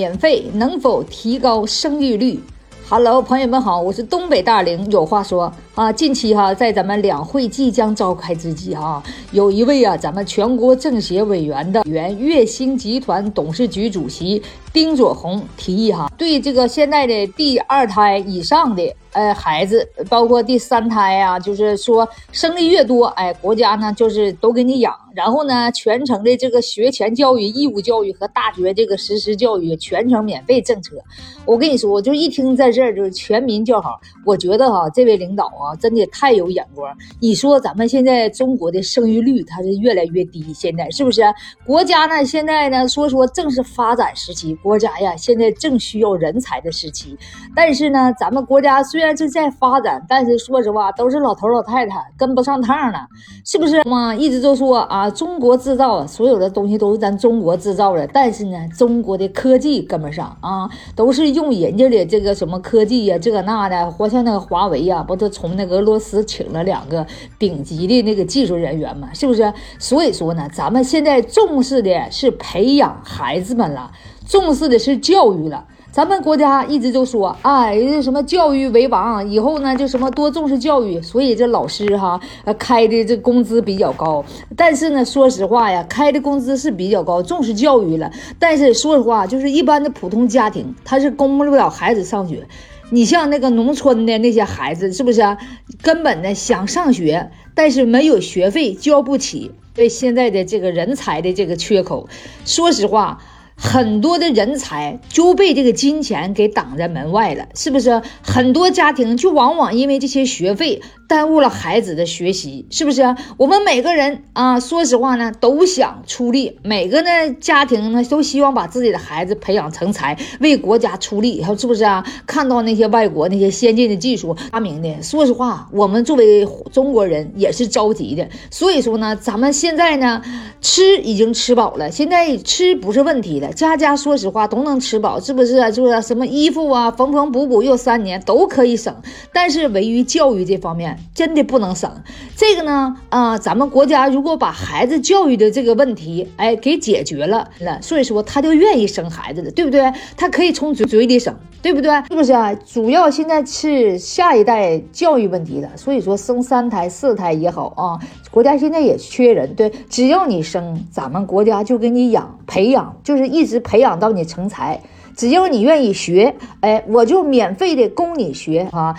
[0.00, 2.40] 免费能否提高生育率
[2.88, 5.92] ？Hello，朋友们好，我是东北大玲有话说啊。
[5.92, 9.02] 近期哈，在咱们两会即将召开之际哈，
[9.32, 14.42] 有一位啊，咱们全国政协委员的原月星集团董事局主席
[14.72, 18.82] 丁佐宏提议哈，对这个现在的第二胎以上的。
[19.12, 30.96] 呃，孩子，包括第三胎呀，就是说生的越多，哎，国家呢就是都给你养，然后呢，全程的这个学前教育、义务教育和大学这个实施教育全程免费政策。
[31.44, 36.96] 我跟你说，我就一听在这儿就是全民叫好，我觉得哈，这位领导啊，真的太有眼光。
[37.18, 41.22] 你说咱们现在中国的生育率它是越来越低，现在是不是？
[41.66, 47.16] 国家呢现在呢说说正是发展时期，国家呀现在正需要人才的时期，
[47.56, 53.08] 但是呢，咱们国家虽虽然是在发展，但是说实话，都是老头老太太跟不上趟了，
[53.46, 54.14] 是不是嘛？
[54.14, 67.06] 一直都说啊，中国制造，所有的东西都是咱中国制造的，但是呢，中国的科技跟不上啊，都是用人家的这个什么科技呀，这个那的，活像那个华为呀，不都从那个俄罗斯请了两个
[67.38, 69.08] 顶级的那个技术人员嘛？
[69.14, 69.50] 是不是？
[69.78, 73.90] 所以说呢，咱们现在重视的是培养孩子们了，
[74.28, 75.64] 重视的是教育了。
[75.92, 84.24] 咱们国家一直都说，哎，什么教育为王，以后呢就什么多重视教育，所以这老师哈，呃，开的这工资比较高。
[84.56, 88.08] 但是呢，说实话呀，开的工资是比较高，重视教育了。
[88.38, 92.46] 但是说实话，就是一般的普通家庭，他是供不了孩子上学。
[92.90, 95.38] 你像那个农村的那些孩子，是不是啊
[95.82, 99.50] 根本呢想上学，但是没有学费交不起？
[99.74, 102.08] 对现在的这个人才的这个缺口，
[102.44, 103.18] 说实话。
[103.62, 108.00] 很多的人才就被这个金钱给挡在门外了，是不是？
[108.22, 110.80] 很多家庭就往往因为这些学费
[111.10, 113.16] 耽误了孩子的学习，是不是？
[113.36, 122.06] 我们每个人啊，说实话呢，都想出力，每个呢家庭呢都希望把自己的孩子培养成才，为国家出力，是不是啊？
[122.28, 128.28] 看到那些外国那些先进的技术发明的，说实话，我们作为中国人也是着急的。
[128.48, 130.22] 所以说呢，咱们现在呢，
[130.60, 133.52] 吃已经吃饱了，现在吃不是问题了。
[133.52, 135.72] 家家说实话都能吃饱，是不是？
[135.72, 138.94] 就是什么衣服啊，缝缝补补又三年都可以省，
[139.32, 141.90] 但是唯于教育这方面真的不能省。
[142.36, 149.90] 这个呢，啊，咱们国家如果把孩子教育的这个问题，哎，给解决了那，所以说他就愿意生孩子了，对不对？
[150.16, 151.90] 他可以从嘴嘴里省，对不对？
[152.08, 152.54] 是不是啊？
[152.66, 157.98] 主要现在是下一代教育问题了，所以说生三胎四胎也好啊，
[158.30, 163.30] 国家现在也缺人，对，只要你生，咱们国家就给你养培养，就是。
[163.30, 164.80] 一直培养到你成才，
[165.16, 168.96] 只要你愿意学，哎，我就免费的供你学啊。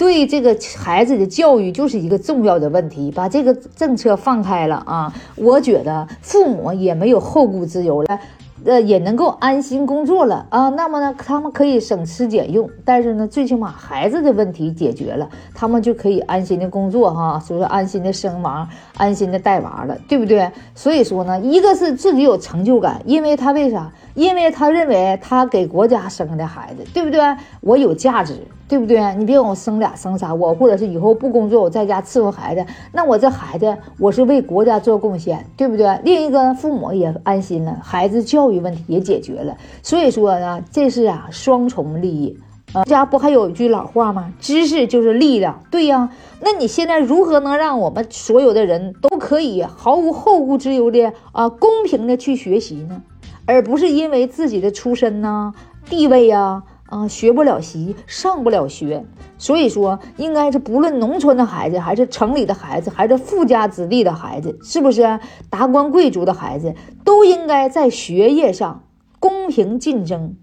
[0.00, 8.18] 对这个孩子的教育就是一个重要的问题，把这个政策放开了啊，我觉得父母也没有后顾之忧了。
[8.64, 10.68] 呃，也能够安心工作了啊。
[10.70, 20.50] 那么呢，他们可以省吃俭用，但是呢，最起码孩子的问题解决了，他们就可以安心的工作哈，所以说安心的生娃，安心的带娃了，对不对？
[20.74, 23.90] 所以说呢，一个是自己有成就感，因为他为啥？
[24.14, 27.20] 因为他认为他给国家生的孩子，对不对？
[27.60, 28.36] 我有价值。
[28.70, 29.00] 对不对？
[29.16, 35.98] 你别管我生俩生仨，我或者是以后不工作，我在家伺候孩子，那我这孩子我是为国家做贡献，对不对？
[36.04, 39.56] 另一个父母也安心了，孩子教育教育问题也解决了。
[39.82, 42.36] 所以说呢，这是啊双重利益
[42.72, 42.82] 啊。
[42.84, 44.32] 家不还有一句老话吗？
[44.40, 45.62] 知识就是力量。
[45.70, 53.02] 对呀，那你现在如何能让我们所有的人都可以毫无后顾之忧的啊公平的去学习呢？
[53.46, 55.54] 而不是因为自己的出身呐、
[55.88, 56.40] 地位呀。
[56.40, 59.06] 啊，啊学不了习，上不了学，
[59.38, 66.74] 所以说应该是不论农村的孩子，还是城里的孩子，还是富家子弟的孩子，是不是达官贵族的孩子，
[67.04, 68.84] 都应该在学业上
[69.18, 70.36] 公平竞争。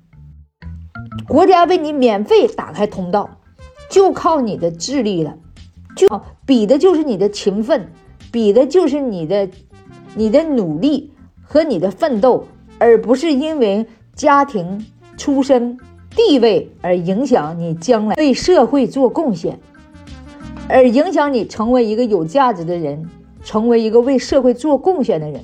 [1.27, 3.29] 国家为你免费打开通道，
[3.89, 5.37] 就靠你的智力了，
[5.95, 6.07] 就
[6.45, 7.91] 比的就是你的勤奋，
[8.31, 9.49] 比的就是你的
[10.15, 11.11] 你的努力
[11.43, 12.45] 和你的奋斗，
[12.79, 13.85] 而不是因为
[14.15, 14.85] 家庭
[15.17, 15.77] 出身。
[16.17, 19.59] 地位而影响你将来为社会做贡献，
[20.67, 23.07] 而影响你成为一个有价值的人，
[23.43, 25.39] 成为一个为社会做贡献的人。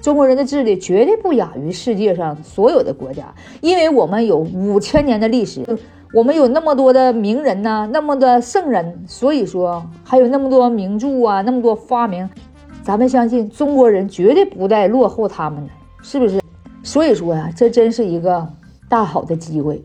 [0.00, 5.62] 中国人的智力绝对不亚于世界上所有的国家，因为我们有五千年的历史，
[6.14, 12.26] 我们有那么多的名人呐，那么多圣人，所以说还有那么多名著啊，那么多发明，
[12.82, 15.70] 咱们相信中国人绝对不带落后他们的，
[16.02, 16.40] 是不是？
[16.82, 18.48] 所以说呀，这真是一个
[18.90, 19.82] 大好的机会。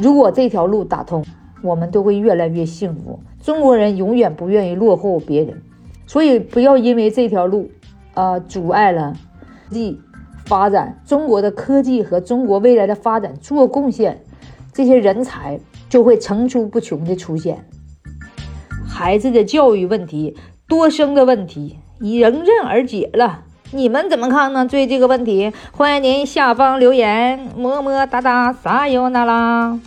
[0.00, 1.22] 如果这条路打通，
[1.62, 3.20] 我们都会越来越幸福。
[3.42, 5.60] 中国人永远不愿意落后别人，
[6.06, 7.70] 所以不要因为这条路，
[8.14, 9.14] 啊，阻碍了，
[9.70, 10.00] 地
[10.46, 14.22] 发展中国的科技和中国未来的发展做贡献，
[14.72, 17.64] 这些人才就会层出不穷的出现。
[18.86, 20.36] 孩子的教育问题、
[20.68, 23.44] 多生的问题迎刃而解了。
[23.72, 24.66] 你们怎么看呢？
[24.66, 29.78] 对这个问题，欢迎您下方留言，么么哒哒，撒由那拉。